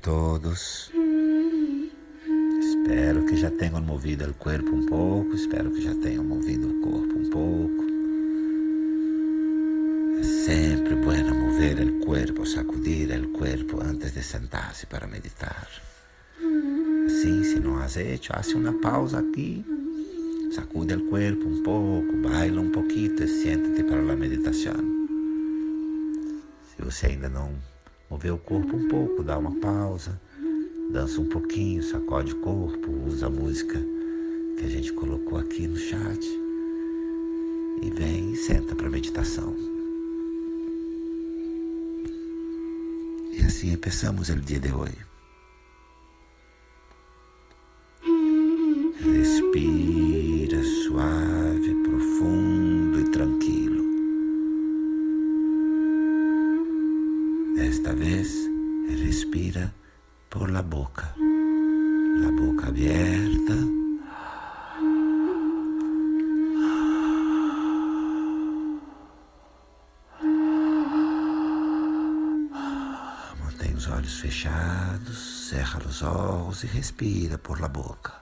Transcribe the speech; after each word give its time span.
todos. 0.00 0.90
Espero 2.60 3.24
que 3.26 3.36
já 3.36 3.50
tenham 3.50 3.80
movido 3.82 4.30
o 4.30 4.34
corpo 4.34 4.74
um 4.74 4.86
pouco, 4.86 5.34
espero 5.34 5.70
que 5.70 5.82
já 5.82 5.94
tenham 5.96 6.24
movido 6.24 6.68
o 6.68 6.80
corpo 6.80 7.18
um 7.18 7.30
pouco. 7.30 7.84
É 10.18 10.22
sempre 10.22 10.94
bueno 10.96 11.34
mover 11.34 11.80
o 11.80 12.00
corpo, 12.04 12.46
sacudir 12.46 13.10
o 13.22 13.28
corpo 13.28 13.80
antes 13.82 14.12
de 14.12 14.22
sentar-se 14.22 14.86
para 14.86 15.06
meditar. 15.06 15.68
Assim, 17.06 17.44
se 17.44 17.60
não 17.60 17.78
has 17.78 17.96
hecho, 17.96 18.32
hace 18.34 18.54
uma 18.54 18.72
pausa 18.72 19.18
aqui, 19.18 19.64
sacude 20.54 20.94
o 20.94 21.10
corpo 21.10 21.46
um 21.46 21.62
pouco, 21.62 22.16
baila 22.16 22.60
um 22.60 22.70
pouquinho 22.70 23.14
e 23.22 23.28
siente-te 23.28 23.82
para 23.84 24.00
a 24.00 24.16
meditação. 24.16 24.76
Se 26.64 26.82
você 26.82 27.06
ainda 27.06 27.28
não 27.28 27.69
moveu 28.10 28.34
o 28.34 28.38
corpo 28.38 28.76
um 28.76 28.88
pouco, 28.88 29.22
dá 29.22 29.38
uma 29.38 29.54
pausa, 29.60 30.20
dança 30.90 31.20
um 31.20 31.28
pouquinho, 31.28 31.82
sacode 31.82 32.32
o 32.32 32.40
corpo, 32.40 32.90
usa 33.06 33.28
a 33.28 33.30
música 33.30 33.78
que 34.58 34.64
a 34.64 34.68
gente 34.68 34.92
colocou 34.92 35.38
aqui 35.38 35.68
no 35.68 35.76
chat 35.76 36.26
e 37.82 37.90
vem 37.90 38.32
e 38.32 38.36
senta 38.36 38.74
para 38.74 38.90
meditação. 38.90 39.54
E 43.32 43.42
assim 43.46 43.76
começamos 43.76 44.28
o 44.28 44.36
dia 44.36 44.58
de 44.58 44.72
hoje. 44.72 45.09
Os 73.80 73.88
olhos 73.88 74.20
fechados, 74.20 75.48
cerra 75.48 75.80
os 75.88 76.02
olhos 76.02 76.64
e 76.64 76.66
respira 76.66 77.38
por 77.38 77.58
la 77.62 77.68
boca. 77.68 78.12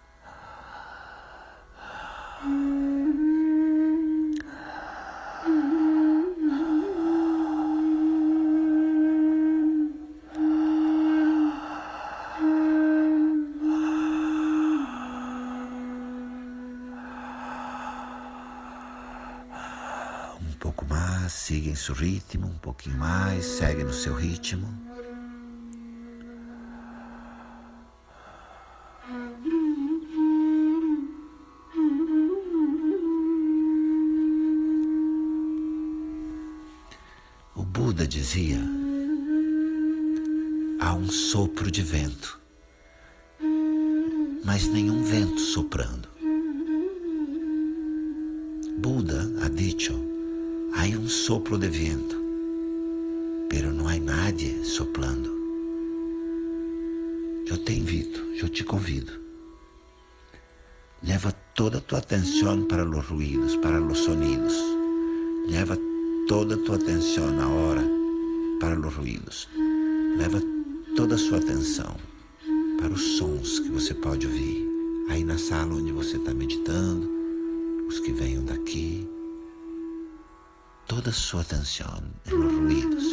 pouco 20.61 20.85
mais, 20.87 21.33
siga 21.33 21.71
em 21.71 21.75
seu 21.75 21.95
ritmo, 21.95 22.47
um 22.47 22.59
pouquinho 22.59 22.99
mais, 22.99 23.45
segue 23.45 23.83
no 23.83 23.93
seu 23.93 24.15
ritmo. 24.15 24.88
Buda 37.79 38.09
dizia: 38.09 38.59
há 40.81 40.95
um 40.95 41.09
sopro 41.09 41.71
de 41.71 41.81
vento, 41.81 42.41
mas 44.45 44.67
nenhum 44.67 45.05
vento 45.05 45.39
soprando. 45.39 46.09
Buda 48.79 49.33
ha 49.45 49.49
dicho 49.49 49.95
Há 50.75 50.87
um 50.87 51.09
sopro 51.09 51.57
de 51.57 51.69
vento, 51.69 52.17
pero 53.49 53.73
não 53.73 53.87
há 53.87 53.97
nadie 53.97 54.65
soplando. 54.65 55.31
Eu 57.47 57.59
te 57.59 57.75
invito, 57.75 58.21
eu 58.43 58.49
te 58.49 58.65
convido. 58.65 59.13
Leva 61.01 61.31
toda 61.55 61.79
a 61.79 61.81
tua 61.81 62.01
atenção 62.01 62.65
para 62.65 62.85
os 62.85 63.07
ruídos, 63.07 63.55
para 63.57 63.81
os 63.81 63.99
sonidos. 63.99 64.55
Leva 65.49 65.79
toda 66.29 66.57
a 66.57 66.59
tua 66.59 66.77
atenção 66.77 67.27
agora 67.41 67.83
para 68.61 68.79
os 68.79 68.95
ruídos. 68.95 69.49
Leva 70.19 70.41
toda 70.95 71.15
a 71.15 71.19
sua 71.19 71.39
atenção 71.39 71.97
para 72.79 72.93
os 72.93 73.17
sons 73.17 73.59
que 73.61 73.71
você 73.71 73.95
pode 73.95 74.27
ouvir 74.27 74.69
aí 75.09 75.25
na 75.25 75.39
sala 75.39 75.75
onde 75.75 75.91
você 75.91 76.19
está 76.19 76.35
meditando, 76.35 77.09
os 77.89 77.99
que 78.01 78.13
venham 78.13 78.45
daqui 78.45 79.09
toda 80.87 81.11
sua 81.13 81.41
atenção 81.41 82.03
em 82.27 82.31
los 82.31 82.53
ruídos. 82.53 83.05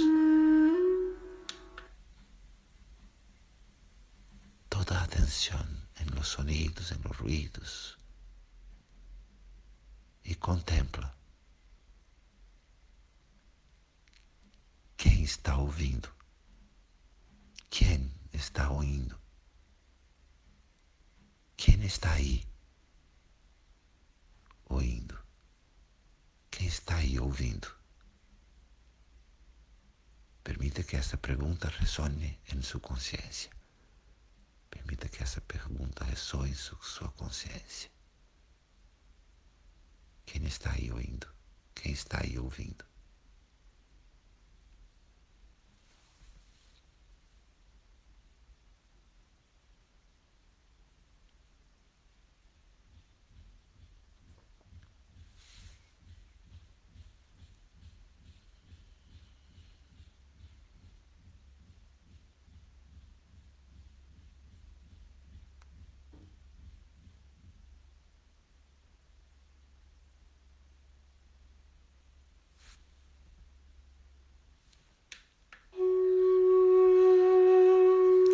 Toda 4.69 4.97
a 4.97 5.03
atenção 5.03 5.65
em 6.01 6.05
los 6.15 6.27
sonidos, 6.27 6.91
em 6.91 6.97
los 7.07 7.17
ruídos. 7.17 7.97
E 10.25 10.35
contempla 10.35 11.15
quem 14.97 15.21
está 15.21 15.55
ouvindo, 15.57 16.09
quem 17.69 18.11
está 18.33 18.71
ouvindo, 18.71 19.15
quem 21.85 21.88
está 21.88 22.13
aí 22.13 22.44
ouvindo. 24.66 25.16
Quem 26.50 26.66
está 26.66 26.96
aí 26.96 27.19
ouvindo? 27.19 27.72
Permita 30.44 30.81
que 30.84 30.95
essa 30.95 31.16
pergunta 31.16 31.68
ressone 31.68 32.40
em 32.51 32.62
sua 32.63 32.79
consciência. 32.79 33.51
Permita 34.68 35.07
que 35.07 35.22
essa 35.22 35.40
pergunta 35.41 36.03
ressoe 36.06 36.50
em 36.50 36.56
sua 36.56 37.12
consciência. 37.12 37.91
Quem 40.25 40.44
está 40.45 40.72
aí 40.72 40.91
ouvindo? 40.91 41.28
Quem 41.75 41.91
está 41.91 42.19
aí 42.24 42.40
ouvindo? 42.40 42.84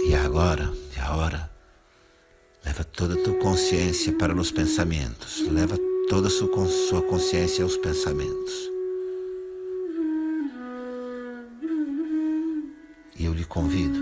E 0.04 0.16
agora, 0.32 0.74
e 0.96 1.00
agora, 1.00 1.52
leva 2.64 2.86
toda 2.86 3.16
a 3.16 3.24
tua 3.24 3.38
consciência 3.40 4.18
para 4.18 4.34
os 4.34 4.50
pensamentos. 4.50 5.42
Leva 5.42 5.76
toda 6.08 6.30
a 6.30 6.32
sua 6.32 7.02
consciência 7.02 7.66
aos 7.66 7.76
pensamentos. 7.76 8.54
E 13.18 13.26
eu 13.26 13.34
lhe 13.34 13.44
convido 13.44 14.00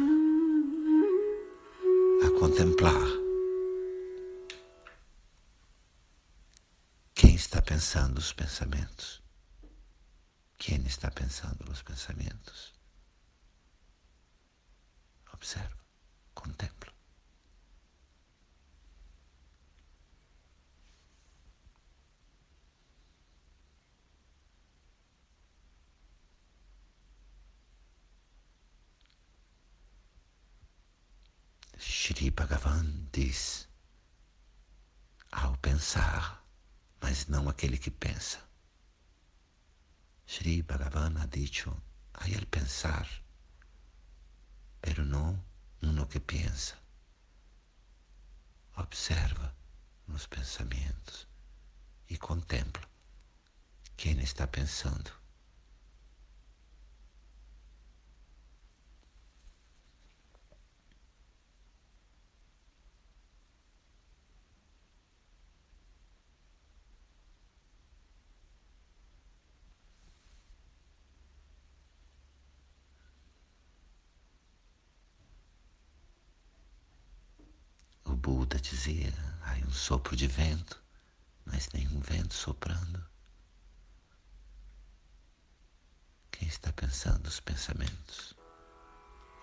a 2.23 2.39
contemplar 2.39 3.07
quem 7.15 7.33
está 7.33 7.59
pensando 7.59 8.19
os 8.19 8.31
pensamentos. 8.31 9.19
Quem 10.59 10.85
está 10.85 11.09
pensando 11.09 11.71
os 11.71 11.81
pensamentos? 11.81 12.71
Observa 15.33 15.79
contemplo. 16.39 16.91
Shri 31.77 32.31
Bhagavan 32.31 33.09
diz: 33.11 33.67
ao 35.31 35.57
pensar, 35.57 36.43
mas 37.01 37.27
não 37.27 37.47
aquele 37.49 37.77
que 37.77 37.91
pensa. 37.91 38.39
Shri 40.25 40.61
Bhagavan 40.61 41.17
ha 41.17 41.25
dicho: 41.27 41.75
hay 42.13 42.33
el 42.33 42.45
pensar, 42.47 43.07
pero 44.81 45.03
no 45.05 45.48
uno 45.81 46.07
que 46.07 46.19
pensa. 46.19 46.75
Observa 48.75 49.53
nos 50.07 50.27
pensamentos 50.27 51.27
e 52.09 52.17
contempla 52.17 52.87
quem 53.97 54.19
está 54.19 54.47
pensando. 54.47 55.18
Buda 78.29 78.59
dizia: 78.59 79.11
há 79.41 79.55
um 79.67 79.71
sopro 79.71 80.15
de 80.15 80.27
vento, 80.27 80.79
mas 81.45 81.67
nenhum 81.73 81.99
vento 81.99 82.35
soprando. 82.35 83.03
Quem 86.29 86.47
está 86.47 86.71
pensando 86.71 87.25
os 87.25 87.39
pensamentos? 87.39 88.35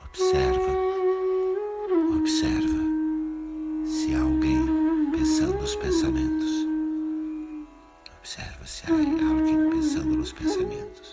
Observa, 0.04 0.70
observa 2.16 2.78
se 3.88 4.14
há 4.14 4.20
alguém 4.20 5.10
pensando 5.10 5.58
os 5.64 5.74
pensamentos. 5.74 6.52
Observa 8.18 8.66
se 8.66 8.86
há 8.86 8.94
alguém 8.94 9.68
pensando 9.68 10.16
nos 10.16 10.32
pensamentos. 10.32 11.05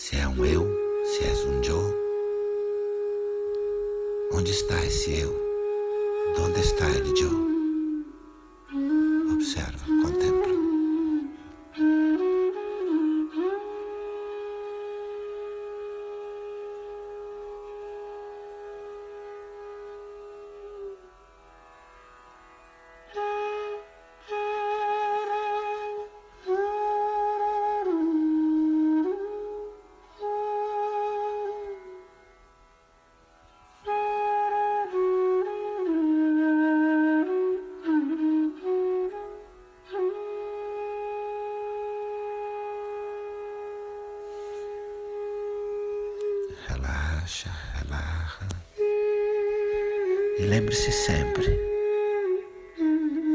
Se 0.00 0.16
é 0.16 0.26
um 0.26 0.46
eu, 0.46 0.66
se 1.04 1.24
és 1.26 1.44
um 1.44 1.62
Joe, 1.62 1.94
onde 4.32 4.50
está 4.50 4.82
esse 4.86 5.20
eu? 5.20 5.30
Onde 6.38 6.58
está 6.58 6.88
ele, 6.88 7.14
Joe? 7.14 7.49
Relaxa, 46.70 47.50
relaxa. 47.74 48.46
E 50.38 50.42
lembre-se 50.46 50.92
sempre, 50.92 51.58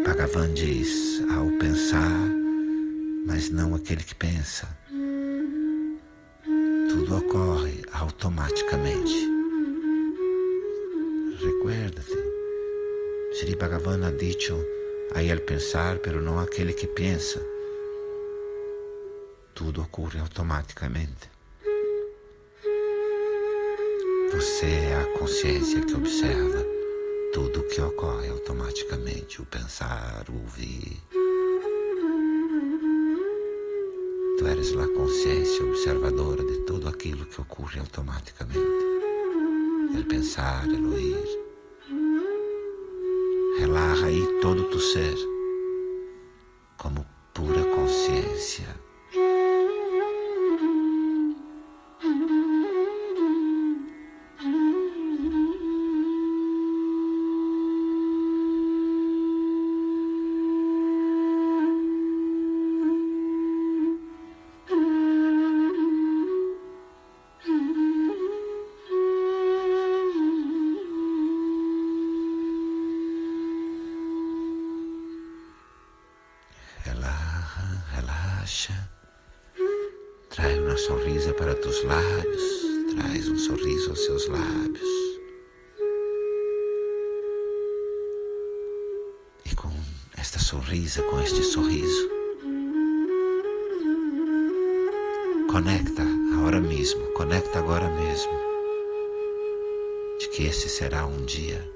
Bhagavan 0.06 0.54
diz, 0.54 1.22
ao 1.36 1.48
pensar, 1.60 2.30
mas 3.28 3.50
não 3.50 3.76
aquele 3.76 4.04
que 4.04 4.16
pensa, 4.16 4.68
tudo 6.90 7.18
ocorre 7.18 7.84
automaticamente. 7.94 9.30
Recuerda-te, 11.44 12.18
Sri 13.34 13.56
Bhagavan 13.56 14.06
ha 14.06 14.12
dicho, 14.12 14.58
aí 15.14 15.30
el 15.30 15.42
pensar, 15.42 16.00
pero 16.00 16.22
não 16.22 16.40
aquele 16.40 16.74
que 16.74 16.88
pensa. 16.88 17.42
Tudo 19.54 19.82
ocorre 19.82 20.20
automaticamente. 20.20 21.35
Você 24.66 24.72
é 24.72 24.96
a 24.96 25.20
consciência 25.20 25.80
que 25.80 25.94
observa 25.94 26.66
tudo 27.32 27.60
o 27.60 27.68
que 27.68 27.80
ocorre 27.80 28.30
automaticamente, 28.30 29.40
o 29.40 29.46
pensar, 29.46 30.26
o 30.28 30.42
ouvir. 30.42 31.00
Tu 34.40 34.48
eres 34.48 34.76
a 34.76 34.88
consciência 34.88 35.64
observadora 35.64 36.44
de 36.44 36.66
tudo 36.66 36.90
aquilo 36.90 37.28
que 37.28 37.40
ocorre 37.42 37.80
automaticamente. 37.80 38.58
El 39.96 40.08
pensar, 40.08 40.68
el 40.68 40.84
oír. 40.88 41.46
Relaja 43.60 44.08
aí 44.08 44.26
todo 44.42 44.64
tu 44.72 44.80
ser 44.80 45.16
como 46.76 47.06
pura 47.36 47.64
consciência. 47.66 48.85
Relaxa. 78.46 78.90
Traz 80.30 80.58
uma 80.60 80.78
sorrisa 80.78 81.34
para 81.34 81.56
teus 81.56 81.84
lábios, 81.84 82.44
traz 82.94 83.28
um 83.28 83.38
sorriso 83.38 83.90
aos 83.90 84.06
seus 84.06 84.28
lábios. 84.28 84.90
E 89.46 89.56
com 89.56 89.72
esta 90.18 90.38
sorrisa, 90.38 91.02
com 91.04 91.20
este 91.22 91.44
sorriso, 91.44 92.10
conecta 95.50 96.04
agora 96.38 96.62
mesmo, 96.62 97.04
conecta 97.14 97.60
agora 97.60 97.90
mesmo, 97.90 98.34
de 100.20 100.28
que 100.30 100.44
esse 100.44 100.70
será 100.70 101.06
um 101.06 101.26
dia 101.26 101.68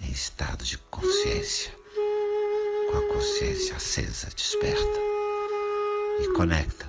em 0.00 0.10
estado 0.10 0.64
de 0.64 0.76
consciência, 0.90 1.72
com 2.90 2.98
a 2.98 3.14
consciência 3.14 3.76
acesa, 3.76 4.28
desperta 4.34 5.05
e 6.20 6.28
conecta 6.28 6.86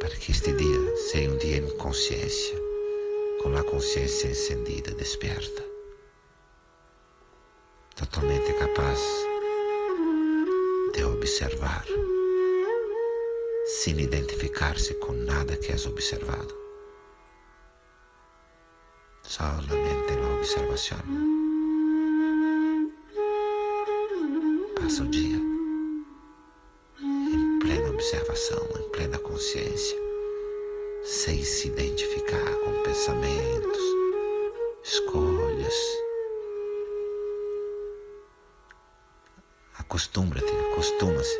para 0.00 0.16
que 0.16 0.32
este 0.32 0.52
dia 0.52 0.96
seja 0.96 1.30
um 1.30 1.38
dia 1.38 1.56
em 1.58 1.76
consciência, 1.78 2.58
com 3.42 3.56
a 3.56 3.62
consciência 3.62 4.28
encendida, 4.28 4.92
desperta, 4.92 5.64
totalmente 7.94 8.52
capaz 8.54 9.00
de 10.92 11.04
observar, 11.04 11.84
sem 13.66 14.00
identificar-se 14.00 14.94
com 14.94 15.12
nada 15.12 15.56
que 15.56 15.72
és 15.72 15.86
observado. 15.86 16.54
Solamente 19.22 20.12
a 20.12 20.36
observação. 20.36 20.98
Passa 24.76 25.02
o 25.02 25.06
dia 25.08 25.33
observação, 28.04 28.68
em 28.78 28.90
plena 28.90 29.18
consciência, 29.18 29.96
sem 31.04 31.42
se 31.42 31.68
identificar 31.68 32.54
com 32.56 32.82
pensamentos, 32.82 33.78
escolhas. 34.82 35.74
A 39.78 39.80
Acostúmbrate, 39.80 40.52
acostuma-se 40.72 41.38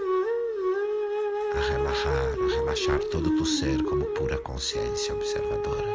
a 1.54 1.60
relajar, 1.60 2.32
a 2.32 2.54
relaxar 2.56 2.98
todo 3.10 3.26
o 3.26 3.36
teu 3.36 3.44
ser 3.44 3.84
como 3.84 4.06
pura 4.14 4.38
consciência 4.38 5.14
observadora. 5.14 5.92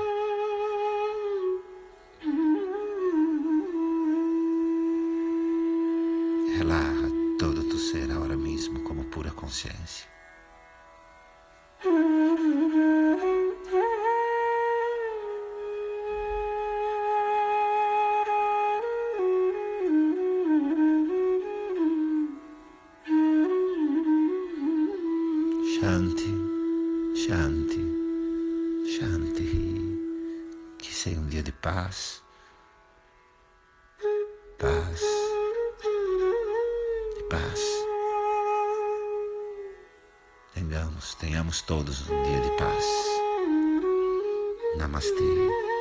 Relaxa 6.57 7.09
todo 7.39 7.61
o 7.61 7.63
teu 7.63 7.79
ser 7.79 8.11
agora 8.11 8.37
mesmo 8.37 8.83
como 8.83 9.05
pura 9.05 9.31
consciência. 9.31 10.18
Shanti, 25.99 26.33
Shanti, 27.13 27.83
Shanti. 28.87 30.77
Que 30.77 30.93
seja 30.93 31.19
um 31.19 31.27
dia 31.27 31.43
de 31.43 31.51
paz, 31.51 32.23
paz, 34.57 35.01
de 37.17 37.23
paz. 37.29 37.61
Tenhamos, 40.53 41.15
tenhamos 41.15 41.61
todos 41.63 42.09
um 42.09 42.23
dia 42.23 42.39
de 42.39 42.57
paz. 42.57 42.85
Namastê. 44.77 45.78